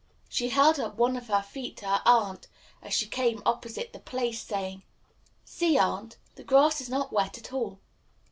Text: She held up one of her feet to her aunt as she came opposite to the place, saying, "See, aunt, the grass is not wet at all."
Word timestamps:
She 0.27 0.49
held 0.49 0.79
up 0.79 0.97
one 0.97 1.15
of 1.15 1.27
her 1.27 1.43
feet 1.43 1.77
to 1.77 1.85
her 1.85 2.01
aunt 2.05 2.47
as 2.81 2.91
she 2.91 3.05
came 3.07 3.43
opposite 3.45 3.93
to 3.93 3.99
the 3.99 3.99
place, 3.99 4.41
saying, 4.41 4.81
"See, 5.45 5.77
aunt, 5.77 6.17
the 6.33 6.43
grass 6.43 6.81
is 6.81 6.89
not 6.89 7.13
wet 7.13 7.37
at 7.37 7.53
all." 7.53 7.77